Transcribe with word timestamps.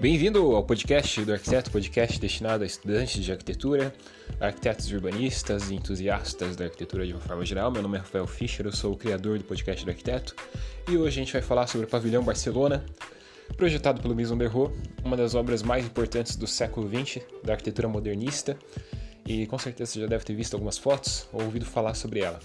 Bem-vindo 0.00 0.56
ao 0.56 0.64
podcast 0.64 1.22
do 1.26 1.32
Arquiteto, 1.34 1.70
podcast 1.70 2.18
destinado 2.18 2.64
a 2.64 2.66
estudantes 2.66 3.22
de 3.22 3.30
arquitetura, 3.30 3.94
arquitetos 4.40 4.90
urbanistas 4.90 5.70
e 5.70 5.74
entusiastas 5.74 6.56
da 6.56 6.64
arquitetura 6.64 7.06
de 7.06 7.12
uma 7.12 7.20
forma 7.20 7.44
geral. 7.44 7.70
Meu 7.70 7.82
nome 7.82 7.98
é 7.98 8.00
Rafael 8.00 8.26
Fischer, 8.26 8.64
eu 8.64 8.72
sou 8.72 8.94
o 8.94 8.96
criador 8.96 9.36
do 9.36 9.44
podcast 9.44 9.84
do 9.84 9.90
Arquiteto 9.90 10.34
e 10.88 10.96
hoje 10.96 11.20
a 11.20 11.22
gente 11.22 11.34
vai 11.34 11.42
falar 11.42 11.66
sobre 11.66 11.86
o 11.86 11.90
Pavilhão 11.90 12.24
Barcelona, 12.24 12.82
projetado 13.58 14.00
pelo 14.00 14.14
der 14.14 14.48
Rohe, 14.48 14.72
uma 15.04 15.18
das 15.18 15.34
obras 15.34 15.62
mais 15.62 15.84
importantes 15.84 16.34
do 16.34 16.46
século 16.46 16.88
XX 16.88 17.22
da 17.44 17.52
arquitetura 17.52 17.86
modernista 17.86 18.56
e 19.26 19.46
com 19.48 19.58
certeza 19.58 19.92
você 19.92 20.00
já 20.00 20.06
deve 20.06 20.24
ter 20.24 20.34
visto 20.34 20.54
algumas 20.54 20.78
fotos 20.78 21.28
ou 21.30 21.42
ouvido 21.42 21.66
falar 21.66 21.92
sobre 21.92 22.20
ela. 22.20 22.40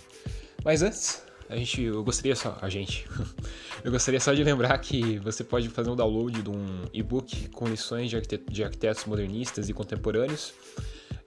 Mas 0.62 0.82
antes, 0.82 1.25
a 1.50 1.56
gente, 1.56 1.82
eu 1.82 2.04
gostaria 2.04 2.36
só, 2.36 2.58
a 2.62 2.70
gente, 2.70 3.08
eu 3.84 3.92
gostaria 3.92 4.20
só 4.20 4.34
de 4.34 4.44
lembrar 4.44 4.78
que 4.80 5.20
você 5.20 5.44
pode 5.44 5.70
fazer 5.70 5.90
um 5.90 5.96
download 5.96 6.42
de 6.42 6.50
um 6.50 6.86
e-book 6.94 7.50
com 7.50 7.68
lições 7.68 8.10
de, 8.10 8.16
arquitetos, 8.16 8.54
de 8.54 8.64
arquitetos 8.64 9.06
modernistas 9.06 9.70
e 9.70 9.74
contemporâneos. 9.74 10.54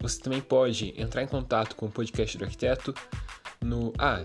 Você 0.00 0.20
também 0.20 0.40
pode 0.40 0.94
entrar 1.00 1.22
em 1.22 1.26
contato 1.26 1.74
com 1.74 1.86
o 1.86 1.90
podcast 1.90 2.38
do 2.38 2.44
arquiteto 2.44 2.94
no. 3.60 3.92
Ah, 3.98 4.22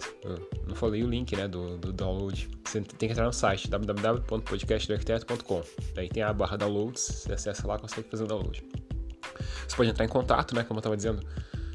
não 0.68 0.76
falei 0.76 1.04
o 1.04 1.08
link 1.08 1.36
né, 1.36 1.48
do, 1.48 1.78
do 1.78 1.92
download. 1.92 2.50
Você 2.64 2.82
tem 2.82 3.08
que 3.08 3.14
entrar 3.14 3.26
no 3.26 3.34
site 3.34 3.68
www.podcastdoarquiteto.com. 3.70 5.64
Daí 5.96 6.10
tem 6.10 6.22
a 6.24 6.32
barra 6.32 6.58
downloads, 6.58 7.02
você 7.02 7.34
acessa 7.34 7.68
lá 7.68 7.76
e 7.76 7.80
consegue 7.80 8.10
fazer 8.10 8.24
o 8.24 8.28
download. 8.28 8.64
Você 9.68 9.76
pode 9.76 9.90
entrar 9.90 10.06
em 10.06 10.10
contato, 10.10 10.56
né, 10.56 10.64
como 10.64 10.78
eu 10.78 10.82
estava 10.82 10.96
dizendo, 10.96 11.26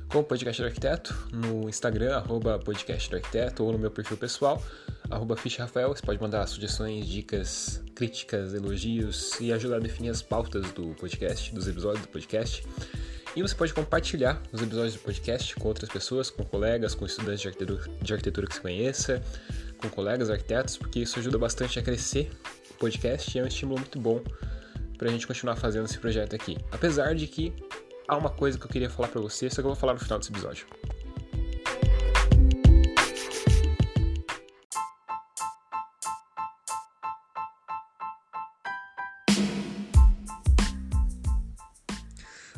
com 0.09 0.21
o 0.21 0.25
Podcast 0.25 0.63
do 0.63 0.67
Arquiteto 0.67 1.29
no 1.33 1.69
Instagram, 1.69 2.17
arroba 2.17 2.59
Podcast 2.59 3.11
do 3.11 3.17
Arquiteto, 3.17 3.63
ou 3.63 3.73
no 3.73 3.79
meu 3.79 3.91
perfil 3.91 4.17
pessoal, 4.17 4.63
arroba 5.11 5.37
Rafael. 5.59 5.89
Você 5.89 6.03
pode 6.03 6.21
mandar 6.21 6.47
sugestões, 6.47 7.07
dicas, 7.07 7.83
críticas, 7.95 8.55
elogios 8.55 9.39
e 9.39 9.53
ajudar 9.53 9.77
a 9.77 9.81
definir 9.81 10.09
as 10.09 10.23
pautas 10.23 10.71
do 10.73 10.95
podcast, 10.95 11.55
dos 11.55 11.69
episódios 11.69 12.03
do 12.03 12.09
podcast. 12.09 12.65
E 13.37 13.43
você 13.43 13.55
pode 13.55 13.75
compartilhar 13.75 14.43
os 14.51 14.63
episódios 14.63 14.95
do 14.95 15.01
podcast 15.01 15.55
com 15.57 15.69
outras 15.69 15.91
pessoas, 15.91 16.31
com 16.31 16.43
colegas, 16.43 16.95
com 16.95 17.05
estudantes 17.05 17.43
de 17.43 17.49
arquitetura, 17.49 17.91
de 18.01 18.13
arquitetura 18.13 18.47
que 18.47 18.55
você 18.55 18.61
conheça, 18.61 19.23
com 19.77 19.91
colegas 19.91 20.31
arquitetos, 20.31 20.79
porque 20.79 21.01
isso 21.01 21.19
ajuda 21.19 21.37
bastante 21.39 21.79
a 21.79 21.83
crescer 21.83 22.31
o 22.71 22.75
podcast 22.75 23.37
e 23.37 23.41
é 23.41 23.45
um 23.45 23.47
estímulo 23.47 23.79
muito 23.79 24.01
bom 24.01 24.23
para 24.97 25.09
a 25.09 25.13
gente 25.13 25.27
continuar 25.27 25.57
fazendo 25.57 25.85
esse 25.85 25.99
projeto 25.99 26.35
aqui. 26.35 26.57
Apesar 26.73 27.15
de 27.15 27.27
que 27.27 27.53
há 28.09 28.17
uma 28.17 28.31
coisa 28.31 28.59
que 28.59 28.65
eu 28.65 28.71
queria 28.71 28.89
falar 28.89 29.09
para 29.09 29.21
você, 29.21 29.51
só 29.51 29.57
que 29.57 29.61
eu 29.61 29.65
vou 29.71 29.77
falar 29.77 29.93
no 29.93 30.01
final 30.01 30.19
desse 30.19 30.33
episódio. 30.33 30.67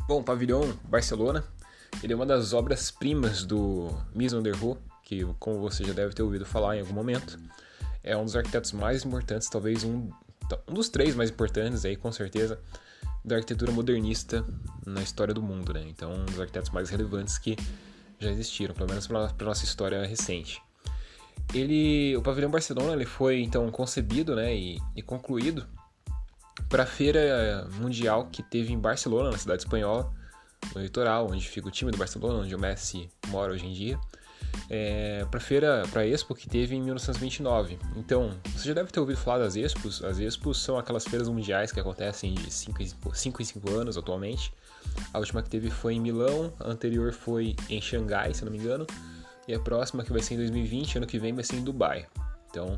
Bom, 0.07 0.23
Pavilhão 0.23 0.77
Barcelona, 0.85 1.43
ele 2.01 2.13
é 2.13 2.15
uma 2.15 2.25
das 2.25 2.53
obras-primas 2.53 3.45
do 3.45 3.89
Mies 4.15 4.31
van 4.31 4.41
der 4.41 4.55
Rohe, 4.55 4.77
que 5.03 5.25
como 5.39 5.59
você 5.59 5.83
já 5.83 5.93
deve 5.93 6.13
ter 6.13 6.23
ouvido 6.23 6.45
falar 6.45 6.77
em 6.77 6.79
algum 6.79 6.93
momento, 6.93 7.37
é 8.03 8.15
um 8.15 8.23
dos 8.25 8.35
arquitetos 8.35 8.71
mais 8.71 9.05
importantes, 9.05 9.49
talvez 9.49 9.83
um, 9.83 10.09
um 10.67 10.73
dos 10.73 10.89
três 10.89 11.15
mais 11.15 11.29
importantes 11.29 11.85
aí, 11.85 11.95
com 11.95 12.11
certeza, 12.11 12.59
da 13.23 13.35
arquitetura 13.35 13.71
modernista 13.71 14.45
na 14.85 15.01
história 15.01 15.33
do 15.33 15.41
mundo, 15.41 15.73
né? 15.73 15.83
Então, 15.87 16.13
um 16.13 16.25
dos 16.25 16.39
arquitetos 16.39 16.71
mais 16.71 16.89
relevantes 16.89 17.37
que 17.37 17.55
já 18.19 18.29
existiram, 18.29 18.73
pelo 18.73 18.89
menos 18.89 19.07
para 19.07 19.27
a 19.27 19.43
nossa 19.43 19.63
história 19.63 20.05
recente. 20.05 20.61
Ele, 21.53 22.15
o 22.15 22.21
pavilhão 22.21 22.49
Barcelona, 22.49 22.93
ele 22.93 23.05
foi 23.05 23.41
então 23.41 23.69
concebido, 23.71 24.35
né, 24.35 24.55
e, 24.55 24.79
e 24.95 25.01
concluído 25.01 25.67
para 26.69 26.83
a 26.83 26.85
feira 26.85 27.67
mundial 27.79 28.27
que 28.31 28.41
teve 28.43 28.71
em 28.71 28.79
Barcelona, 28.79 29.31
na 29.31 29.37
cidade 29.37 29.63
espanhola, 29.63 30.13
no 30.73 30.81
litoral, 30.81 31.27
onde 31.29 31.47
fica 31.47 31.67
o 31.67 31.71
time 31.71 31.91
do 31.91 31.97
Barcelona, 31.97 32.39
onde 32.39 32.55
o 32.55 32.59
Messi 32.59 33.09
mora 33.27 33.51
hoje 33.51 33.65
em 33.65 33.73
dia 33.73 33.99
é, 34.69 35.25
para 35.29 35.39
feira, 35.39 35.83
para 35.91 36.05
Expo 36.05 36.33
que 36.33 36.47
teve 36.47 36.75
em 36.75 36.81
1929. 36.81 37.77
Então, 37.95 38.31
você 38.53 38.67
já 38.67 38.73
deve 38.73 38.91
ter 38.91 38.99
ouvido 38.99 39.17
falar 39.17 39.39
das 39.39 39.55
Expos. 39.55 40.03
As 40.03 40.19
Expos 40.19 40.61
são 40.61 40.77
aquelas 40.77 41.05
feiras 41.05 41.27
mundiais 41.27 41.71
que 41.71 41.79
acontecem 41.79 42.33
de 42.33 42.51
5 42.51 42.81
em 42.81 43.45
5 43.45 43.69
anos 43.71 43.97
atualmente. 43.97 44.53
A 45.13 45.19
última 45.19 45.41
que 45.41 45.49
teve 45.49 45.69
foi 45.69 45.95
em 45.95 45.99
Milão, 45.99 46.53
a 46.59 46.69
anterior 46.69 47.13
foi 47.13 47.55
em 47.69 47.81
Xangai, 47.81 48.33
se 48.33 48.43
não 48.43 48.51
me 48.51 48.57
engano, 48.57 48.85
e 49.47 49.53
a 49.53 49.59
próxima 49.59 50.03
que 50.03 50.11
vai 50.11 50.21
ser 50.21 50.35
em 50.35 50.37
2020, 50.37 50.97
ano 50.97 51.07
que 51.07 51.19
vem 51.19 51.33
vai 51.33 51.43
ser 51.43 51.57
em 51.57 51.63
Dubai. 51.63 52.07
Então, 52.49 52.77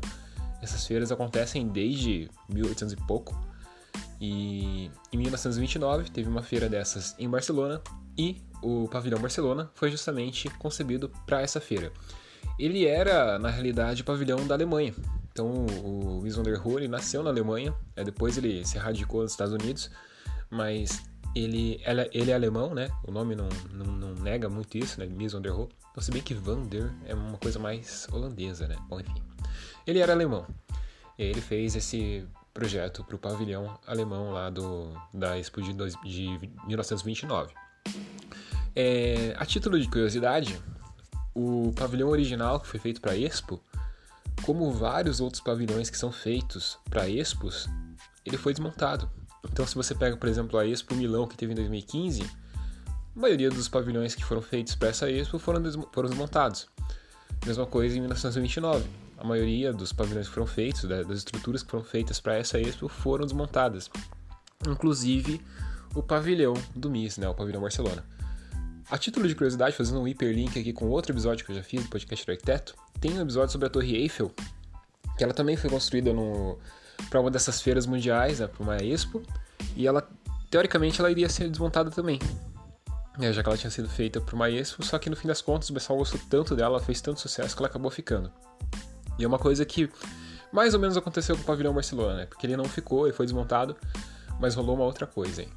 essas 0.60 0.86
feiras 0.86 1.12
acontecem 1.12 1.68
desde 1.68 2.30
1800 2.48 2.92
e 2.92 2.96
pouco. 3.06 3.38
E 4.20 4.90
em 5.12 5.18
1929 5.18 6.10
teve 6.10 6.28
uma 6.28 6.42
feira 6.42 6.68
dessas 6.68 7.14
em 7.18 7.28
Barcelona 7.28 7.82
e 8.16 8.40
o 8.64 8.88
pavilhão 8.88 9.20
Barcelona 9.20 9.70
foi 9.74 9.90
justamente 9.90 10.48
concebido 10.58 11.10
para 11.26 11.42
essa 11.42 11.60
feira. 11.60 11.92
Ele 12.58 12.86
era, 12.86 13.38
na 13.38 13.50
realidade, 13.50 14.02
o 14.02 14.04
pavilhão 14.04 14.46
da 14.46 14.54
Alemanha. 14.54 14.94
Então, 15.30 15.66
o 15.84 16.20
Mies 16.22 16.36
van 16.36 16.42
der 16.42 16.56
Rohe 16.56 16.88
nasceu 16.88 17.22
na 17.22 17.30
Alemanha, 17.30 17.74
é, 17.94 18.04
depois 18.04 18.38
ele 18.38 18.64
se 18.64 18.78
radicou 18.78 19.22
nos 19.22 19.32
Estados 19.32 19.52
Unidos, 19.52 19.90
mas 20.48 21.02
ele, 21.34 21.80
ele 22.12 22.30
é 22.30 22.34
alemão, 22.34 22.72
né? 22.72 22.88
O 23.06 23.10
nome 23.10 23.34
não, 23.34 23.48
não, 23.72 23.84
não 23.84 24.14
nega 24.14 24.48
muito 24.48 24.78
isso, 24.78 24.98
né? 25.00 25.06
Mies 25.06 25.32
van 25.32 25.42
der 25.42 25.50
Rohe. 25.50 25.68
Então, 25.90 26.02
se 26.02 26.10
bem 26.10 26.22
que 26.22 26.34
van 26.34 26.62
der 26.66 26.90
é 27.04 27.14
uma 27.14 27.36
coisa 27.36 27.58
mais 27.58 28.06
holandesa, 28.10 28.66
né? 28.66 28.76
Bom, 28.88 29.00
enfim. 29.00 29.22
Ele 29.86 29.98
era 29.98 30.12
alemão. 30.12 30.46
Ele 31.18 31.40
fez 31.40 31.76
esse 31.76 32.26
projeto 32.52 33.04
para 33.04 33.16
o 33.16 33.18
pavilhão 33.18 33.78
alemão 33.86 34.30
lá 34.30 34.48
do, 34.48 34.92
da 35.12 35.36
Expo 35.38 35.60
de, 35.60 35.72
de 35.72 36.50
1929. 36.66 37.52
É, 38.76 39.34
a 39.38 39.46
título 39.46 39.78
de 39.78 39.88
curiosidade, 39.88 40.60
o 41.34 41.72
pavilhão 41.76 42.08
original 42.08 42.60
que 42.60 42.66
foi 42.66 42.80
feito 42.80 43.00
para 43.00 43.16
Expo, 43.16 43.60
como 44.42 44.72
vários 44.72 45.20
outros 45.20 45.40
pavilhões 45.40 45.88
que 45.88 45.96
são 45.96 46.12
feitos 46.12 46.78
para 46.90 47.08
Expos, 47.08 47.68
ele 48.24 48.36
foi 48.36 48.52
desmontado. 48.52 49.08
Então, 49.50 49.66
se 49.66 49.74
você 49.74 49.94
pega, 49.94 50.16
por 50.16 50.28
exemplo, 50.28 50.58
a 50.58 50.66
Expo 50.66 50.94
Milão 50.94 51.26
que 51.26 51.36
teve 51.36 51.52
em 51.52 51.56
2015, 51.56 52.22
a 53.16 53.20
maioria 53.20 53.50
dos 53.50 53.68
pavilhões 53.68 54.14
que 54.14 54.24
foram 54.24 54.42
feitos 54.42 54.74
para 54.74 54.88
essa 54.88 55.10
Expo 55.10 55.38
foram, 55.38 55.62
foram 55.92 56.08
desmontados. 56.08 56.68
Mesma 57.46 57.66
coisa 57.66 57.96
em 57.96 58.00
1929. 58.00 58.84
A 59.18 59.24
maioria 59.24 59.72
dos 59.72 59.92
pavilhões 59.92 60.28
que 60.28 60.34
foram 60.34 60.46
feitos, 60.46 60.84
das 60.84 61.18
estruturas 61.18 61.62
que 61.62 61.70
foram 61.70 61.84
feitas 61.84 62.20
para 62.20 62.36
essa 62.36 62.58
Expo, 62.58 62.88
foram 62.88 63.24
desmontadas. 63.24 63.90
Inclusive 64.66 65.40
o 65.94 66.02
pavilhão 66.02 66.54
do 66.74 66.90
MIS, 66.90 67.18
né, 67.18 67.28
o 67.28 67.34
pavilhão 67.34 67.60
Barcelona. 67.60 68.04
A 68.94 68.96
título 68.96 69.26
de 69.26 69.34
curiosidade, 69.34 69.74
fazendo 69.74 70.00
um 70.00 70.06
hiperlink 70.06 70.56
aqui 70.56 70.72
com 70.72 70.88
outro 70.88 71.10
episódio 71.10 71.44
que 71.44 71.50
eu 71.50 71.56
já 71.56 71.64
fiz 71.64 71.82
do 71.82 71.88
podcast 71.88 72.24
do 72.24 72.30
arquiteto, 72.30 72.76
tem 73.00 73.18
um 73.18 73.22
episódio 73.22 73.50
sobre 73.50 73.66
a 73.66 73.68
Torre 73.68 73.96
Eiffel, 73.96 74.30
que 75.18 75.24
ela 75.24 75.34
também 75.34 75.56
foi 75.56 75.68
construída 75.68 76.12
para 77.10 77.20
uma 77.20 77.28
dessas 77.28 77.60
feiras 77.60 77.86
mundiais, 77.86 78.38
né, 78.38 78.46
para 78.46 78.62
uma 78.62 78.76
Expo, 78.76 79.20
e 79.74 79.88
ela, 79.88 80.08
teoricamente, 80.48 81.00
ela 81.00 81.10
iria 81.10 81.28
ser 81.28 81.50
desmontada 81.50 81.90
também. 81.90 82.20
É, 83.18 83.32
já 83.32 83.42
que 83.42 83.48
ela 83.48 83.58
tinha 83.58 83.68
sido 83.68 83.88
feita 83.88 84.20
para 84.20 84.36
uma 84.36 84.48
Expo, 84.48 84.84
só 84.84 84.96
que 84.96 85.10
no 85.10 85.16
fim 85.16 85.26
das 85.26 85.42
contas 85.42 85.68
o 85.70 85.74
pessoal 85.74 85.98
gostou 85.98 86.20
tanto 86.30 86.54
dela, 86.54 86.78
fez 86.78 87.00
tanto 87.00 87.18
sucesso 87.18 87.56
que 87.56 87.60
ela 87.60 87.68
acabou 87.68 87.90
ficando. 87.90 88.30
E 89.18 89.24
é 89.24 89.26
uma 89.26 89.40
coisa 89.40 89.64
que 89.64 89.90
mais 90.52 90.72
ou 90.72 90.78
menos 90.78 90.96
aconteceu 90.96 91.34
com 91.34 91.42
o 91.42 91.44
pavilhão 91.44 91.74
Barcelona, 91.74 92.14
né? 92.14 92.26
Porque 92.26 92.46
ele 92.46 92.56
não 92.56 92.66
ficou, 92.66 93.08
ele 93.08 93.16
foi 93.16 93.26
desmontado, 93.26 93.76
mas 94.38 94.54
rolou 94.54 94.76
uma 94.76 94.84
outra 94.84 95.04
coisa 95.04 95.42
aí. 95.42 95.48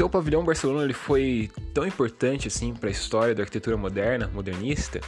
Então 0.00 0.08
o 0.08 0.10
pavilhão 0.10 0.42
Barcelona 0.42 0.84
ele 0.84 0.94
foi 0.94 1.50
tão 1.74 1.86
importante 1.86 2.48
assim 2.48 2.72
para 2.72 2.88
a 2.88 2.90
história 2.90 3.34
da 3.34 3.42
arquitetura 3.42 3.76
moderna, 3.76 4.30
modernista, 4.32 4.98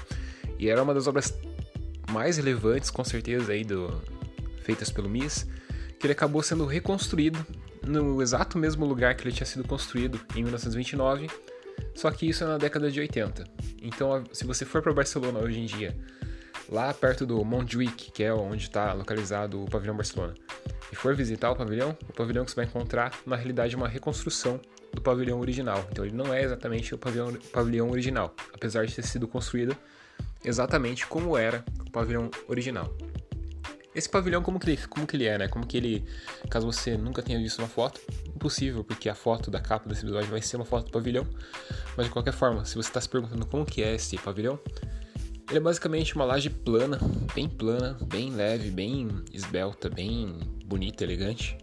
e 0.59 0.69
era 0.69 0.83
uma 0.83 0.93
das 0.93 1.07
obras 1.07 1.35
mais 2.11 2.37
relevantes, 2.37 2.91
com 2.91 3.03
certeza, 3.03 3.53
aí 3.53 3.65
do, 3.65 4.03
feitas 4.61 4.91
pelo 4.91 5.09
MIS, 5.09 5.49
que 5.99 6.05
ele 6.05 6.13
acabou 6.13 6.43
sendo 6.43 6.67
reconstruído 6.67 7.39
no 7.83 8.21
exato 8.21 8.59
mesmo 8.59 8.85
lugar 8.85 9.15
que 9.15 9.27
ele 9.27 9.35
tinha 9.35 9.47
sido 9.47 9.67
construído 9.67 10.21
em 10.37 10.43
1929, 10.43 11.31
só 11.95 12.11
que 12.11 12.29
isso 12.29 12.45
é 12.45 12.47
na 12.47 12.59
década 12.59 12.91
de 12.91 13.01
80. 13.01 13.45
Então, 13.81 14.23
se 14.31 14.45
você 14.45 14.67
for 14.67 14.83
para 14.83 14.93
Barcelona 14.93 15.39
hoje 15.39 15.59
em 15.59 15.65
dia, 15.65 15.97
lá 16.69 16.93
perto 16.93 17.25
do 17.25 17.43
Montjuic, 17.43 18.13
que 18.13 18.23
é 18.23 18.35
onde 18.35 18.65
está 18.65 18.93
localizado 18.93 19.65
o 19.65 19.71
pavilhão 19.71 19.97
Barcelona, 19.97 20.35
e 20.93 20.95
for 20.95 21.15
visitar 21.15 21.51
o 21.51 21.57
pavilhão, 21.57 21.97
o 22.11 22.13
pavilhão 22.13 22.45
que 22.45 22.51
você 22.51 22.57
vai 22.57 22.67
encontrar, 22.67 23.19
na 23.25 23.37
realidade, 23.37 23.75
é 23.75 23.79
uma 23.79 23.89
reconstrução 23.89 24.61
do 24.93 25.01
pavilhão 25.01 25.41
original. 25.41 25.87
Então 25.91 26.05
ele 26.05 26.15
não 26.15 26.33
é 26.33 26.43
exatamente 26.43 26.95
o 26.95 26.99
pavilhão, 26.99 27.33
pavilhão 27.53 27.91
original, 27.91 28.35
apesar 28.53 28.87
de 28.87 28.95
ter 28.95 29.03
sido 29.03 29.27
construído 29.27 29.77
exatamente 30.45 31.07
como 31.07 31.37
era 31.37 31.65
o 31.87 31.91
pavilhão 31.91 32.31
original. 32.49 32.93
esse 33.95 34.09
pavilhão, 34.09 34.43
como 34.43 34.59
que, 34.59 34.71
ele, 34.71 34.77
como 34.89 35.07
que 35.07 35.17
ele 35.17 35.27
é, 35.27 35.39
né? 35.39 35.49
Como 35.49 35.67
que 35.67 35.77
ele, 35.77 36.05
caso 36.49 36.67
você 36.67 36.97
nunca 36.97 37.23
tenha 37.23 37.39
visto 37.39 37.59
uma 37.59 37.69
foto, 37.69 38.01
impossível, 38.35 38.83
porque 38.83 39.09
a 39.09 39.15
foto 39.15 39.51
da 39.51 39.61
capa 39.61 39.89
desse 39.89 40.03
episódio 40.03 40.31
vai 40.31 40.41
ser 40.41 40.57
uma 40.57 40.65
foto 40.65 40.87
do 40.87 40.93
pavilhão. 40.93 41.27
Mas 41.97 42.07
de 42.07 42.13
qualquer 42.13 42.33
forma, 42.33 42.65
se 42.65 42.75
você 42.75 42.89
está 42.89 43.01
se 43.01 43.09
perguntando 43.09 43.47
como 43.47 43.65
que 43.65 43.83
é 43.83 43.95
esse 43.95 44.17
pavilhão, 44.17 44.59
ele 45.49 45.59
é 45.59 45.61
basicamente 45.61 46.15
uma 46.15 46.25
laje 46.25 46.49
plana, 46.49 46.99
bem 47.35 47.49
plana, 47.49 47.99
bem 48.07 48.31
leve, 48.31 48.71
bem 48.71 49.09
esbelta, 49.33 49.91
bem 49.91 50.39
bonita, 50.65 51.05
elegante, 51.05 51.59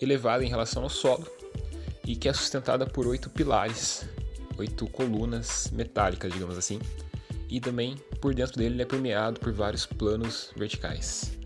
elevada 0.00 0.42
em 0.42 0.48
relação 0.48 0.82
ao 0.82 0.88
solo 0.88 1.39
e 2.10 2.16
que 2.16 2.28
é 2.28 2.32
sustentada 2.32 2.84
por 2.84 3.06
oito 3.06 3.30
pilares, 3.30 4.04
oito 4.58 4.84
colunas 4.88 5.70
metálicas, 5.72 6.32
digamos 6.32 6.58
assim, 6.58 6.80
e 7.48 7.60
também 7.60 7.94
por 8.20 8.34
dentro 8.34 8.58
dele 8.58 8.74
ele 8.74 8.82
é 8.82 8.84
permeado 8.84 9.38
por 9.38 9.52
vários 9.52 9.86
planos 9.86 10.50
verticais. 10.56 11.38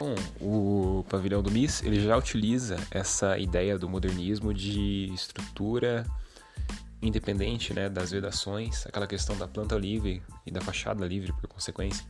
Bom, 0.00 0.16
o 0.40 1.04
pavilhão 1.08 1.40
do 1.40 1.52
MIS 1.52 1.84
ele 1.84 2.00
já 2.00 2.16
utiliza 2.16 2.78
essa 2.90 3.38
ideia 3.38 3.78
do 3.78 3.88
modernismo 3.88 4.52
de 4.52 5.12
estrutura 5.14 6.04
independente 7.00 7.72
né, 7.72 7.88
das 7.88 8.10
vedações, 8.10 8.86
aquela 8.86 9.06
questão 9.06 9.36
da 9.36 9.46
planta 9.46 9.76
livre 9.76 10.22
e 10.44 10.50
da 10.50 10.60
fachada 10.60 11.06
livre 11.06 11.32
por 11.32 11.46
consequência, 11.46 12.04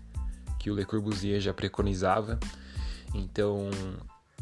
que 0.59 0.71
o 0.71 0.75
Le 0.75 0.85
Corbusier 0.85 1.41
já 1.41 1.53
preconizava. 1.53 2.39
Então, 3.15 3.71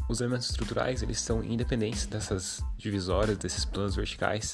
os 0.09 0.21
elementos 0.21 0.49
estruturais 0.49 1.01
eles 1.01 1.19
são 1.19 1.43
independentes 1.43 2.05
dessas 2.05 2.63
divisórias, 2.77 3.37
desses 3.37 3.65
planos 3.65 3.95
verticais 3.95 4.53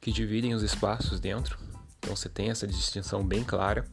que 0.00 0.10
dividem 0.10 0.54
os 0.54 0.62
espaços 0.62 1.20
dentro. 1.20 1.58
Então, 1.98 2.16
você 2.16 2.28
tem 2.28 2.50
essa 2.50 2.66
distinção 2.66 3.24
bem 3.24 3.44
clara. 3.44 3.86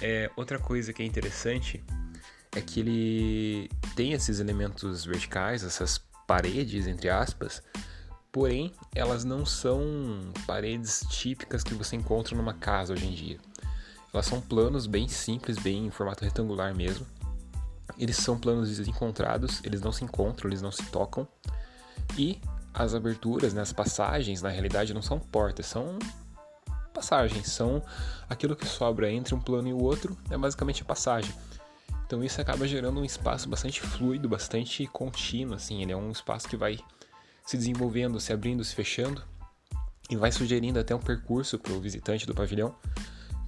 É, 0.00 0.30
outra 0.36 0.58
coisa 0.58 0.92
que 0.92 1.02
é 1.02 1.06
interessante 1.06 1.84
é 2.56 2.60
que 2.60 2.80
ele 2.80 3.70
tem 3.94 4.12
esses 4.12 4.40
elementos 4.40 5.04
verticais, 5.04 5.62
essas 5.62 5.98
paredes, 6.26 6.86
entre 6.86 7.08
aspas, 7.08 7.62
porém 8.34 8.72
elas 8.92 9.24
não 9.24 9.46
são 9.46 9.80
paredes 10.44 11.06
típicas 11.08 11.62
que 11.62 11.72
você 11.72 11.94
encontra 11.94 12.36
numa 12.36 12.52
casa 12.52 12.92
hoje 12.92 13.06
em 13.06 13.12
dia. 13.12 13.38
Elas 14.12 14.26
são 14.26 14.40
planos 14.40 14.88
bem 14.88 15.06
simples, 15.06 15.56
bem 15.56 15.86
em 15.86 15.90
formato 15.90 16.24
retangular 16.24 16.74
mesmo. 16.74 17.06
Eles 17.96 18.16
são 18.16 18.36
planos 18.36 18.76
desencontrados, 18.76 19.60
eles 19.62 19.80
não 19.80 19.92
se 19.92 20.02
encontram, 20.02 20.50
eles 20.50 20.60
não 20.60 20.72
se 20.72 20.82
tocam. 20.86 21.28
E 22.18 22.40
as 22.72 22.92
aberturas, 22.92 23.54
né, 23.54 23.62
as 23.62 23.72
passagens, 23.72 24.42
na 24.42 24.48
realidade 24.48 24.92
não 24.92 25.02
são 25.02 25.20
portas, 25.20 25.66
são 25.66 25.96
passagens, 26.92 27.46
são 27.46 27.80
aquilo 28.28 28.56
que 28.56 28.66
sobra 28.66 29.12
entre 29.12 29.32
um 29.32 29.40
plano 29.40 29.68
e 29.68 29.72
o 29.72 29.80
outro, 29.80 30.18
é 30.28 30.36
basicamente 30.36 30.82
a 30.82 30.84
passagem. 30.84 31.32
Então 32.04 32.22
isso 32.22 32.40
acaba 32.40 32.66
gerando 32.66 32.98
um 32.98 33.04
espaço 33.04 33.48
bastante 33.48 33.80
fluido, 33.80 34.28
bastante 34.28 34.88
contínuo, 34.88 35.54
assim, 35.54 35.82
ele 35.82 35.92
é 35.92 35.96
um 35.96 36.10
espaço 36.10 36.48
que 36.48 36.56
vai 36.56 36.80
se 37.44 37.56
desenvolvendo, 37.56 38.20
se 38.20 38.32
abrindo, 38.32 38.64
se 38.64 38.74
fechando 38.74 39.22
e 40.10 40.16
vai 40.16 40.30
sugerindo 40.32 40.78
até 40.78 40.94
um 40.94 41.00
percurso 41.00 41.58
para 41.58 41.72
o 41.72 41.80
visitante 41.80 42.26
do 42.26 42.34
pavilhão, 42.34 42.74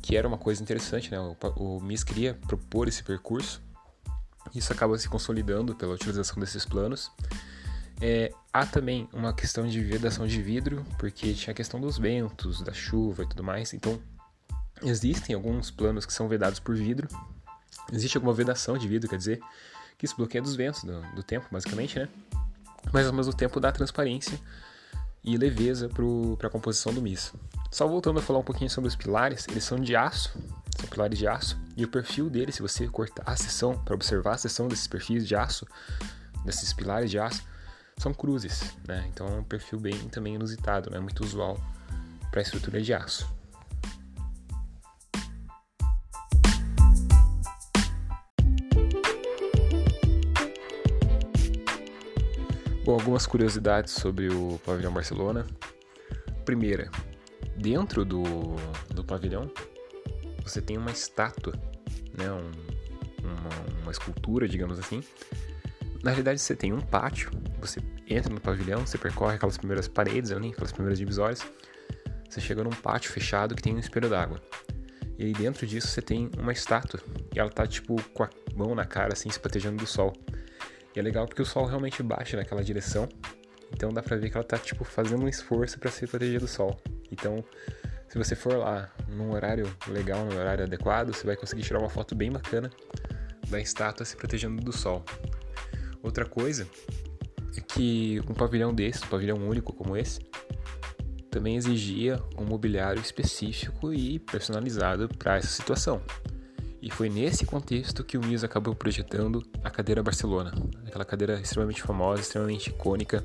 que 0.03 0.17
era 0.17 0.27
uma 0.27 0.39
coisa 0.39 0.63
interessante, 0.63 1.11
né? 1.11 1.19
O, 1.19 1.37
o 1.57 1.81
MIS 1.81 2.05
queria 2.05 2.35
propor 2.35 2.89
esse 2.89 3.03
percurso, 3.03 3.63
isso 4.55 4.73
acaba 4.73 4.97
se 4.99 5.09
consolidando 5.09 5.75
pela 5.75 5.95
utilização 5.95 6.39
desses 6.39 6.65
planos. 6.65 7.11
É, 8.01 8.33
há 8.53 8.67
também 8.67 9.09
uma 9.13 9.33
questão 9.33 9.67
de 9.67 9.81
vedação 9.81 10.27
de 10.27 10.41
vidro, 10.43 10.85
porque 10.99 11.33
tinha 11.35 11.53
a 11.53 11.55
questão 11.55 11.81
dos 11.81 11.99
ventos, 11.99 12.61
da 12.63 12.73
chuva 12.73 13.23
e 13.23 13.29
tudo 13.29 13.43
mais, 13.43 13.73
então 13.73 14.01
existem 14.83 15.35
alguns 15.35 15.71
planos 15.71 16.05
que 16.05 16.13
são 16.13 16.29
vedados 16.29 16.61
por 16.61 16.77
vidro, 16.77 17.09
Existe 17.93 18.17
alguma 18.17 18.35
vedação 18.35 18.77
de 18.77 18.89
vidro, 18.89 19.09
quer 19.09 19.17
dizer, 19.17 19.41
que 19.97 20.05
isso 20.05 20.17
bloqueia 20.17 20.43
dos 20.43 20.57
ventos 20.57 20.83
do, 20.83 21.01
do 21.15 21.23
tempo, 21.23 21.47
basicamente, 21.51 21.99
né? 21.99 22.09
Mas 22.97 23.07
ao 23.07 23.13
mesmo 23.13 23.35
tempo 23.35 23.61
dá 23.61 23.71
transparência 23.71 24.41
e 25.23 25.37
leveza 25.37 25.87
para 26.39 26.49
a 26.49 26.51
composição 26.51 26.95
do 26.95 27.03
misto. 27.03 27.39
Só 27.71 27.87
voltando 27.87 28.21
a 28.21 28.23
falar 28.23 28.39
um 28.39 28.43
pouquinho 28.43 28.71
sobre 28.71 28.89
os 28.89 28.97
pilares, 28.97 29.47
eles 29.51 29.65
são 29.65 29.79
de 29.79 29.95
aço, 29.95 30.35
são 30.81 30.89
pilares 30.89 31.19
de 31.19 31.29
aço, 31.29 31.59
e 31.77 31.85
o 31.85 31.89
perfil 31.89 32.31
deles, 32.31 32.55
se 32.55 32.63
você 32.63 32.89
cortar 32.89 33.23
a 33.27 33.37
seção 33.37 33.77
para 33.85 33.95
observar 33.95 34.37
a 34.37 34.39
seção 34.39 34.67
desses 34.67 34.87
perfis 34.87 35.29
de 35.29 35.37
aço, 35.37 35.67
desses 36.43 36.73
pilares 36.73 37.11
de 37.11 37.19
aço, 37.19 37.43
são 37.99 38.15
cruzes, 38.15 38.75
né? 38.89 39.07
Então 39.13 39.27
é 39.29 39.41
um 39.41 39.45
perfil 39.45 39.79
bem 39.79 39.99
também 40.09 40.37
inusitado, 40.37 40.89
não 40.89 40.97
é 40.97 41.01
muito 41.03 41.23
usual 41.23 41.61
para 42.31 42.41
estrutura 42.41 42.81
de 42.81 42.95
aço. 42.95 43.29
Bom, 52.87 52.93
algumas 52.93 53.27
curiosidades 53.27 53.95
sobre 53.95 54.29
o 54.29 54.61
pavilhão 54.65 54.93
Barcelona. 54.93 55.45
Primeira, 56.45 56.89
dentro 57.57 58.05
do, 58.05 58.23
do 58.95 59.03
pavilhão 59.03 59.51
você 60.45 60.63
tem 60.63 60.79
uma 60.79 60.93
estátua, 60.93 61.53
né, 62.17 62.31
um, 62.31 62.49
uma, 63.25 63.83
uma 63.83 63.91
escultura, 63.91 64.47
digamos 64.47 64.79
assim. 64.79 65.03
Na 66.01 66.13
realidade, 66.13 66.41
você 66.41 66.55
tem 66.55 66.73
um 66.73 66.81
pátio, 66.81 67.33
você 67.61 67.81
entra 68.09 68.33
no 68.33 68.41
pavilhão, 68.41 68.87
você 68.87 68.97
percorre 68.97 69.35
aquelas 69.35 69.59
primeiras 69.59 69.89
paredes 69.89 70.31
ali, 70.31 70.51
aquelas 70.51 70.71
primeiras 70.71 70.97
divisórias, 70.97 71.45
você 72.31 72.41
chega 72.41 72.63
num 72.63 72.71
pátio 72.71 73.11
fechado 73.11 73.57
que 73.57 73.63
tem 73.63 73.75
um 73.75 73.81
espelho 73.81 74.09
d'água. 74.09 74.41
E 75.19 75.25
aí 75.25 75.33
dentro 75.33 75.67
disso 75.67 75.89
você 75.89 76.01
tem 76.01 76.31
uma 76.39 76.53
estátua, 76.53 77.01
e 77.35 77.41
ela 77.41 77.51
tá 77.51 77.67
tipo 77.67 78.01
com 78.13 78.23
a 78.23 78.31
mão 78.55 78.77
na 78.77 78.85
cara, 78.85 79.13
assim, 79.13 79.29
se 79.29 79.41
protegendo 79.41 79.77
do 79.77 79.87
sol. 79.89 80.13
E 80.97 80.99
é 80.99 81.03
legal 81.03 81.27
porque 81.27 81.43
o 81.43 81.45
sol 81.45 81.67
realmente 81.67 82.03
bate 82.03 82.35
naquela 82.35 82.65
direção. 82.65 83.07
Então 83.71 83.93
dá 83.93 84.03
pra 84.03 84.17
ver 84.17 84.31
que 84.31 84.37
ela 84.37 84.47
tá, 84.47 84.57
tipo, 84.57 84.83
fazendo 84.83 85.25
um 85.25 85.29
esforço 85.29 85.79
para 85.79 85.91
se 85.91 86.07
proteger 86.07 86.41
do 86.41 86.49
sol. 86.49 86.81
Então, 87.13 87.45
se 88.09 88.17
você 88.17 88.35
for 88.35 88.57
lá 88.57 88.91
num 89.07 89.33
horário 89.33 89.71
legal, 89.89 90.25
num 90.25 90.39
horário 90.39 90.65
adequado, 90.65 91.13
você 91.13 91.27
vai 91.27 91.37
conseguir 91.37 91.63
tirar 91.63 91.81
uma 91.81 91.91
foto 91.91 92.15
bem 92.15 92.33
bacana 92.33 92.71
da 93.49 93.61
estátua 93.61 94.07
se 94.07 94.17
protegendo 94.17 94.63
do 94.63 94.73
sol. 94.73 95.05
Outra 96.03 96.25
coisa 96.25 96.67
é 97.57 97.61
que 97.61 98.21
um 98.29 98.33
pavilhão 98.33 98.73
desse, 98.73 99.05
um 99.05 99.09
pavilhão 99.09 99.37
único 99.37 99.75
como 99.75 99.97
esse, 99.97 100.21
também 101.31 101.57
exigia 101.57 102.19
um 102.39 102.45
mobiliário 102.45 103.03
específico 103.03 103.93
e 103.93 104.19
personalizado 104.19 105.09
para 105.09 105.37
essa 105.37 105.49
situação. 105.49 106.01
E 106.87 106.91
foi 106.91 107.09
nesse 107.09 107.45
contexto 107.45 108.05
que 108.05 108.17
o 108.17 108.25
Mies 108.25 108.45
acabou 108.45 108.73
projetando 108.73 109.45
a 109.65 109.69
cadeira 109.69 110.05
Barcelona, 110.05 110.53
aquela 110.87 111.05
cadeira 111.05 111.41
extremamente 111.41 111.83
famosa, 111.83 112.23
extremamente 112.23 112.71
icônica, 112.71 113.25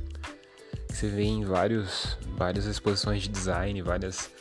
que 0.87 0.95
você 0.95 1.07
vê 1.07 1.25
em 1.25 1.45
vários, 1.45 2.17
várias 2.35 2.65
exposições 2.65 3.21
de 3.21 3.29
design, 3.29 3.79
várias 3.83 4.31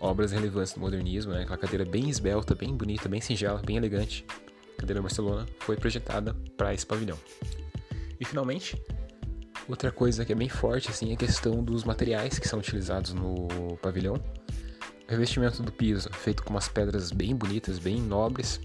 obras 0.00 0.32
relevantes 0.32 0.72
do 0.72 0.80
modernismo, 0.80 1.32
né? 1.32 1.42
aquela 1.42 1.58
cadeira 1.58 1.84
bem 1.84 2.08
esbelta, 2.08 2.54
bem 2.54 2.74
bonita, 2.74 3.06
bem 3.06 3.20
singela, 3.20 3.60
bem 3.62 3.76
elegante. 3.76 4.24
A 4.78 4.80
cadeira 4.80 5.02
Barcelona 5.02 5.46
foi 5.58 5.76
projetada 5.76 6.34
para 6.56 6.72
esse 6.72 6.86
pavilhão. 6.86 7.18
E 8.18 8.24
finalmente, 8.24 8.82
outra 9.68 9.92
coisa 9.92 10.24
que 10.24 10.32
é 10.32 10.34
bem 10.34 10.48
forte 10.48 10.88
assim 10.88 11.10
é 11.10 11.12
a 11.12 11.18
questão 11.18 11.62
dos 11.62 11.84
materiais 11.84 12.38
que 12.38 12.48
são 12.48 12.60
utilizados 12.60 13.12
no 13.12 13.76
pavilhão 13.82 14.18
revestimento 15.08 15.62
do 15.62 15.72
piso, 15.72 16.10
feito 16.12 16.44
com 16.44 16.50
umas 16.50 16.68
pedras 16.68 17.10
bem 17.10 17.34
bonitas, 17.34 17.78
bem 17.78 18.00
nobres. 18.00 18.60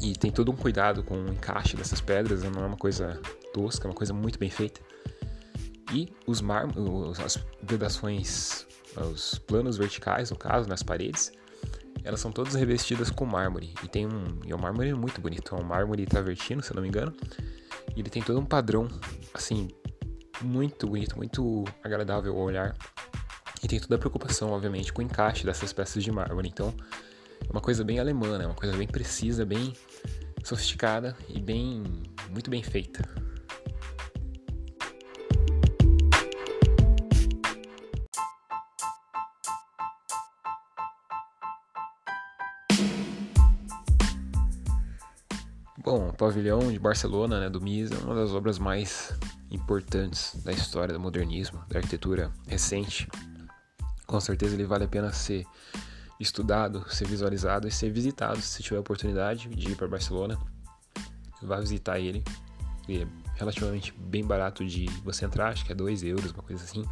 E 0.00 0.12
tem 0.14 0.30
todo 0.30 0.50
um 0.50 0.56
cuidado 0.56 1.02
com 1.02 1.14
o 1.14 1.28
encaixe 1.28 1.76
dessas 1.76 2.00
pedras, 2.00 2.42
né? 2.42 2.50
não 2.52 2.64
é 2.64 2.66
uma 2.66 2.76
coisa 2.76 3.20
tosca, 3.52 3.86
é 3.86 3.90
uma 3.90 3.94
coisa 3.94 4.12
muito 4.12 4.38
bem 4.38 4.50
feita. 4.50 4.80
E 5.92 6.12
os 6.26 6.40
mármores, 6.40 7.20
as 7.20 7.38
vedações, 7.62 8.66
os 8.96 9.38
planos 9.38 9.76
verticais, 9.76 10.30
no 10.30 10.36
caso, 10.36 10.68
nas 10.68 10.82
paredes, 10.82 11.32
elas 12.02 12.20
são 12.20 12.32
todas 12.32 12.54
revestidas 12.54 13.10
com 13.10 13.24
mármore. 13.24 13.74
E 13.84 13.88
tem 13.88 14.06
um, 14.06 14.40
e 14.44 14.52
é 14.52 14.56
um 14.56 14.58
mármore 14.58 14.92
muito 14.94 15.20
bonito, 15.20 15.54
é 15.54 15.60
um 15.60 15.64
mármore 15.64 16.04
travertino, 16.06 16.62
se 16.62 16.74
não 16.74 16.82
me 16.82 16.88
engano. 16.88 17.14
E 17.94 18.00
ele 18.00 18.10
tem 18.10 18.22
todo 18.22 18.40
um 18.40 18.44
padrão, 18.44 18.88
assim, 19.34 19.68
muito 20.40 20.86
bonito, 20.86 21.16
muito 21.16 21.64
agradável 21.82 22.32
ao 22.36 22.42
olhar. 22.42 22.74
E 23.62 23.68
tem 23.68 23.78
toda 23.78 23.94
a 23.94 23.98
preocupação, 23.98 24.50
obviamente, 24.50 24.92
com 24.92 25.00
o 25.00 25.04
encaixe 25.04 25.44
dessas 25.44 25.72
peças 25.72 26.02
de 26.02 26.10
mármore. 26.10 26.48
Então, 26.48 26.74
é 27.48 27.52
uma 27.52 27.60
coisa 27.60 27.84
bem 27.84 28.00
alemã, 28.00 28.42
é 28.42 28.46
uma 28.46 28.54
coisa 28.54 28.76
bem 28.76 28.88
precisa, 28.88 29.44
bem 29.44 29.72
sofisticada 30.42 31.16
e 31.28 31.40
bem 31.40 31.84
muito 32.30 32.50
bem 32.50 32.62
feita. 32.62 33.08
Bom, 45.84 46.08
o 46.08 46.12
pavilhão 46.12 46.72
de 46.72 46.78
Barcelona, 46.78 47.40
né, 47.40 47.50
do 47.50 47.60
MIS, 47.60 47.92
é 47.92 47.98
uma 47.98 48.14
das 48.14 48.32
obras 48.32 48.58
mais 48.58 49.12
importantes 49.50 50.34
da 50.42 50.52
história 50.52 50.94
do 50.94 51.00
modernismo, 51.00 51.62
da 51.68 51.78
arquitetura 51.78 52.32
recente. 52.46 53.08
Com 54.12 54.20
certeza 54.20 54.54
ele 54.54 54.66
vale 54.66 54.84
a 54.84 54.88
pena 54.88 55.10
ser 55.10 55.46
estudado, 56.20 56.84
ser 56.90 57.08
visualizado 57.08 57.66
e 57.66 57.70
ser 57.70 57.90
visitado 57.90 58.42
se 58.42 58.62
tiver 58.62 58.78
oportunidade 58.78 59.48
de 59.48 59.70
ir 59.70 59.74
para 59.74 59.88
Barcelona. 59.88 60.38
Vá 61.40 61.58
visitar 61.58 61.98
ele. 61.98 62.22
Ele 62.86 63.04
é 63.04 63.38
relativamente 63.38 63.90
bem 63.90 64.22
barato 64.22 64.62
de 64.66 64.84
você 65.02 65.24
entrar, 65.24 65.48
acho 65.48 65.64
que 65.64 65.72
é 65.72 65.74
2 65.74 66.02
euros, 66.02 66.30
uma 66.30 66.42
coisa 66.42 66.62
assim. 66.62 66.84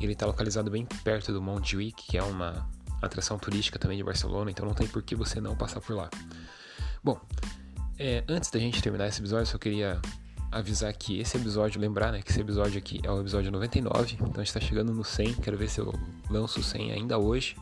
Ele 0.00 0.14
está 0.14 0.24
localizado 0.24 0.70
bem 0.70 0.86
perto 1.04 1.30
do 1.30 1.42
Montjuic, 1.42 2.02
que 2.02 2.16
é 2.16 2.22
uma 2.22 2.66
atração 3.02 3.38
turística 3.38 3.78
também 3.78 3.98
de 3.98 4.02
Barcelona, 4.02 4.50
então 4.50 4.64
não 4.64 4.72
tem 4.72 4.86
por 4.86 5.02
que 5.02 5.14
você 5.14 5.42
não 5.42 5.54
passar 5.54 5.82
por 5.82 5.94
lá. 5.94 6.08
Bom, 7.02 7.20
é, 7.98 8.24
antes 8.26 8.50
da 8.50 8.58
gente 8.58 8.80
terminar 8.80 9.08
esse 9.08 9.20
episódio, 9.20 9.46
só 9.46 9.58
queria 9.58 10.00
avisar 10.54 10.92
que 10.92 11.18
esse 11.18 11.36
episódio, 11.36 11.80
lembrar 11.80 12.12
né, 12.12 12.22
que 12.22 12.30
esse 12.30 12.40
episódio 12.40 12.78
aqui 12.78 13.00
é 13.02 13.10
o 13.10 13.20
episódio 13.20 13.50
99, 13.50 14.14
então 14.14 14.26
a 14.34 14.38
gente 14.38 14.46
está 14.46 14.60
chegando 14.60 14.94
no 14.94 15.04
100, 15.04 15.34
quero 15.34 15.58
ver 15.58 15.68
se 15.68 15.80
eu 15.80 15.92
lanço 16.30 16.60
o 16.60 16.62
100 16.62 16.92
ainda 16.92 17.18
hoje. 17.18 17.56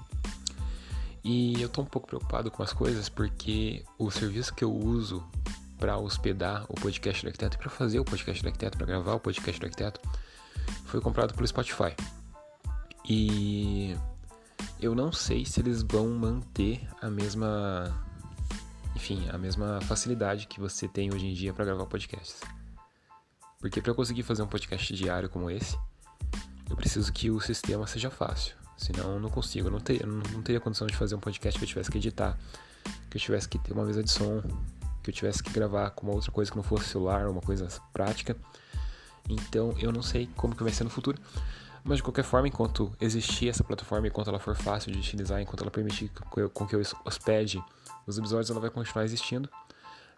E 1.24 1.60
eu 1.62 1.68
tô 1.68 1.82
um 1.82 1.86
pouco 1.86 2.06
preocupado 2.06 2.50
com 2.50 2.62
as 2.62 2.72
coisas 2.72 3.08
porque 3.08 3.82
o 3.98 4.10
serviço 4.10 4.52
que 4.54 4.62
eu 4.62 4.74
uso 4.74 5.24
para 5.78 5.96
hospedar 5.96 6.66
o 6.68 6.74
podcast 6.74 7.22
do 7.22 7.28
arquiteto 7.28 7.58
para 7.58 7.70
fazer 7.70 7.98
o 7.98 8.04
podcast 8.04 8.42
do 8.42 8.46
arquiteto, 8.46 8.76
para 8.76 8.86
gravar 8.86 9.14
o 9.14 9.20
podcast 9.20 9.58
do 9.58 9.64
arquiteto, 9.64 10.00
foi 10.84 11.00
comprado 11.00 11.32
pelo 11.32 11.46
Spotify. 11.46 11.94
E 13.08 13.96
eu 14.80 14.94
não 14.94 15.10
sei 15.12 15.46
se 15.46 15.60
eles 15.60 15.82
vão 15.82 16.08
manter 16.10 16.86
a 17.00 17.08
mesma, 17.08 17.90
enfim, 18.94 19.26
a 19.30 19.38
mesma 19.38 19.80
facilidade 19.82 20.46
que 20.46 20.60
você 20.60 20.86
tem 20.86 21.12
hoje 21.12 21.26
em 21.26 21.32
dia 21.32 21.54
para 21.54 21.64
gravar 21.64 21.86
podcasts. 21.86 22.40
Porque 23.62 23.80
para 23.80 23.92
eu 23.92 23.94
conseguir 23.94 24.24
fazer 24.24 24.42
um 24.42 24.46
podcast 24.48 24.92
diário 24.92 25.28
como 25.28 25.48
esse, 25.48 25.78
eu 26.68 26.74
preciso 26.74 27.12
que 27.12 27.30
o 27.30 27.40
sistema 27.40 27.86
seja 27.86 28.10
fácil. 28.10 28.56
Senão 28.76 29.12
eu 29.12 29.20
não 29.20 29.30
consigo, 29.30 29.68
eu 29.68 29.70
não 29.70 29.78
teria, 29.78 30.04
não 30.04 30.42
teria 30.42 30.60
condição 30.60 30.84
de 30.84 30.96
fazer 30.96 31.14
um 31.14 31.20
podcast 31.20 31.56
que 31.56 31.64
eu 31.64 31.68
tivesse 31.68 31.88
que 31.88 31.96
editar, 31.96 32.36
que 33.08 33.16
eu 33.16 33.20
tivesse 33.20 33.48
que 33.48 33.58
ter 33.60 33.72
uma 33.72 33.84
mesa 33.84 34.02
de 34.02 34.10
som, 34.10 34.42
que 35.00 35.10
eu 35.10 35.14
tivesse 35.14 35.40
que 35.44 35.50
gravar 35.52 35.90
com 35.90 36.08
uma 36.08 36.14
outra 36.14 36.32
coisa 36.32 36.50
que 36.50 36.56
não 36.56 36.64
fosse 36.64 36.86
celular, 36.86 37.28
uma 37.28 37.40
coisa 37.40 37.68
prática. 37.92 38.36
Então 39.28 39.72
eu 39.78 39.92
não 39.92 40.02
sei 40.02 40.28
como 40.36 40.56
que 40.56 40.64
vai 40.64 40.72
ser 40.72 40.82
no 40.82 40.90
futuro. 40.90 41.16
Mas 41.84 41.98
de 41.98 42.02
qualquer 42.02 42.24
forma, 42.24 42.48
enquanto 42.48 42.92
existir 43.00 43.48
essa 43.48 43.62
plataforma, 43.62 44.08
enquanto 44.08 44.26
ela 44.26 44.40
for 44.40 44.56
fácil 44.56 44.90
de 44.90 44.98
utilizar, 44.98 45.40
enquanto 45.40 45.60
ela 45.60 45.70
permitir 45.70 46.10
com 46.52 46.66
que 46.66 46.74
eu 46.74 46.82
hospede 47.04 47.62
os 48.08 48.18
episódios, 48.18 48.50
ela 48.50 48.58
vai 48.58 48.70
continuar 48.70 49.04
existindo. 49.04 49.48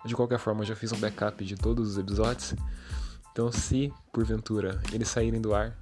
De 0.06 0.16
qualquer 0.16 0.38
forma, 0.38 0.62
eu 0.62 0.66
já 0.66 0.76
fiz 0.76 0.92
um 0.92 0.98
backup 0.98 1.44
de 1.44 1.56
todos 1.56 1.90
os 1.90 1.98
episódios. 1.98 2.54
Então, 3.34 3.50
se 3.50 3.92
porventura 4.12 4.80
eles 4.92 5.08
saírem 5.08 5.40
do 5.40 5.56
ar 5.56 5.76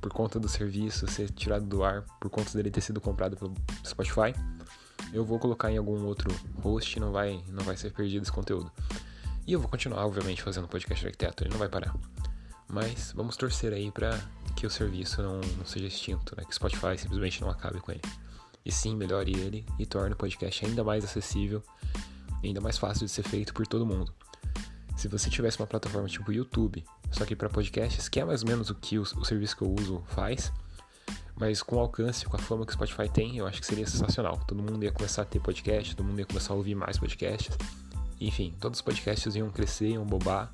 por 0.00 0.10
conta 0.10 0.40
do 0.40 0.48
serviço 0.48 1.06
ser 1.06 1.30
tirado 1.30 1.66
do 1.66 1.84
ar, 1.84 2.06
por 2.18 2.30
conta 2.30 2.56
dele 2.56 2.70
ter 2.70 2.80
sido 2.80 3.02
comprado 3.02 3.36
pelo 3.36 3.52
Spotify, 3.84 4.34
eu 5.12 5.22
vou 5.22 5.38
colocar 5.38 5.70
em 5.70 5.76
algum 5.76 6.06
outro 6.06 6.34
host, 6.62 6.98
não 6.98 7.12
vai, 7.12 7.44
não 7.48 7.62
vai 7.64 7.76
ser 7.76 7.92
perdido 7.92 8.22
esse 8.22 8.32
conteúdo. 8.32 8.72
E 9.46 9.52
eu 9.52 9.60
vou 9.60 9.68
continuar, 9.68 10.06
obviamente, 10.06 10.42
fazendo 10.42 10.66
podcast 10.66 11.04
arquiteto, 11.04 11.44
ele 11.44 11.50
não 11.50 11.58
vai 11.58 11.68
parar. 11.68 11.94
Mas 12.66 13.12
vamos 13.14 13.36
torcer 13.36 13.74
aí 13.74 13.90
para 13.90 14.18
que 14.56 14.66
o 14.66 14.70
serviço 14.70 15.20
não, 15.20 15.42
não 15.58 15.66
seja 15.66 15.86
extinto, 15.86 16.34
né? 16.34 16.44
que 16.44 16.50
o 16.50 16.54
Spotify 16.54 16.96
simplesmente 16.96 17.42
não 17.42 17.50
acabe 17.50 17.78
com 17.78 17.92
ele. 17.92 18.00
E 18.64 18.72
sim, 18.72 18.96
melhore 18.96 19.38
ele 19.38 19.66
e 19.78 19.84
torne 19.84 20.14
o 20.14 20.16
podcast 20.16 20.64
ainda 20.64 20.82
mais 20.82 21.04
acessível 21.04 21.62
ainda 22.42 22.60
mais 22.60 22.78
fácil 22.78 23.06
de 23.06 23.12
ser 23.12 23.22
feito 23.22 23.52
por 23.52 23.66
todo 23.66 23.86
mundo. 23.86 24.12
Se 24.96 25.08
você 25.08 25.28
tivesse 25.28 25.58
uma 25.60 25.66
plataforma 25.66 26.08
tipo 26.08 26.32
YouTube, 26.32 26.84
só 27.12 27.24
que 27.24 27.36
para 27.36 27.48
podcasts, 27.48 28.08
que 28.08 28.18
é 28.18 28.24
mais 28.24 28.42
ou 28.42 28.48
menos 28.48 28.70
o 28.70 28.74
que 28.74 28.98
o, 28.98 29.02
o 29.02 29.24
serviço 29.24 29.56
que 29.56 29.62
eu 29.62 29.72
uso 29.72 30.02
faz, 30.06 30.52
mas 31.36 31.62
com 31.62 31.76
o 31.76 31.78
alcance, 31.78 32.24
com 32.24 32.36
a 32.36 32.38
fama 32.38 32.64
que 32.64 32.70
o 32.70 32.74
Spotify 32.74 33.08
tem, 33.08 33.36
eu 33.36 33.46
acho 33.46 33.60
que 33.60 33.66
seria 33.66 33.86
sensacional. 33.86 34.40
Todo 34.46 34.62
mundo 34.62 34.82
ia 34.82 34.90
começar 34.90 35.22
a 35.22 35.24
ter 35.24 35.38
podcast, 35.38 35.94
todo 35.94 36.06
mundo 36.06 36.18
ia 36.18 36.24
começar 36.24 36.54
a 36.54 36.56
ouvir 36.56 36.74
mais 36.74 36.98
podcasts. 36.98 37.56
Enfim, 38.18 38.54
todos 38.58 38.78
os 38.78 38.82
podcasts 38.82 39.34
iam 39.36 39.50
crescer, 39.50 39.90
iam 39.90 40.04
bobar 40.04 40.50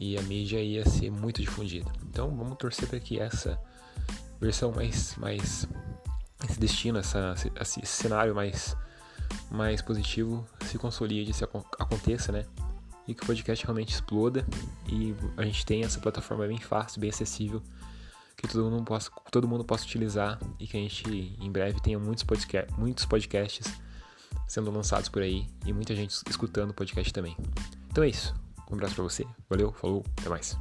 e 0.00 0.18
a 0.18 0.22
mídia 0.22 0.60
ia 0.60 0.84
ser 0.84 1.12
muito 1.12 1.40
difundida. 1.40 1.90
Então 2.02 2.34
vamos 2.36 2.58
torcer 2.58 2.88
para 2.88 2.98
que 2.98 3.20
essa 3.20 3.56
versão 4.40 4.72
mais, 4.72 5.14
mais 5.16 5.68
esse 6.48 6.58
destino, 6.58 6.98
essa, 6.98 7.34
esse 7.60 7.86
cenário 7.86 8.34
mais, 8.34 8.76
mais 9.48 9.80
positivo 9.80 10.44
se 10.66 10.76
consolide, 10.78 11.32
se 11.32 11.44
aconteça, 11.44 12.32
né? 12.32 12.44
E 13.06 13.14
que 13.14 13.22
o 13.22 13.26
podcast 13.26 13.64
realmente 13.64 13.94
exploda 13.94 14.46
e 14.88 15.14
a 15.36 15.44
gente 15.44 15.66
tenha 15.66 15.86
essa 15.86 15.98
plataforma 15.98 16.46
bem 16.46 16.58
fácil, 16.58 17.00
bem 17.00 17.10
acessível 17.10 17.62
que 18.36 18.48
todo 18.48 18.68
mundo 18.68 18.84
possa, 18.84 19.10
todo 19.30 19.46
mundo 19.46 19.64
possa 19.64 19.84
utilizar 19.84 20.38
e 20.58 20.66
que 20.66 20.76
a 20.76 20.80
gente 20.80 21.36
em 21.40 21.50
breve 21.50 21.80
tenha 21.80 21.98
muitos, 21.98 22.24
podcast, 22.24 22.72
muitos 22.78 23.04
podcasts 23.04 23.72
sendo 24.48 24.70
lançados 24.70 25.08
por 25.08 25.22
aí 25.22 25.46
e 25.64 25.72
muita 25.72 25.94
gente 25.94 26.12
escutando 26.28 26.70
o 26.70 26.74
podcast 26.74 27.12
também. 27.12 27.36
Então 27.90 28.02
é 28.02 28.08
isso. 28.08 28.34
Um 28.70 28.74
abraço 28.74 28.94
para 28.94 29.04
você. 29.04 29.24
Valeu, 29.48 29.72
falou, 29.72 30.04
até 30.18 30.28
mais. 30.28 30.58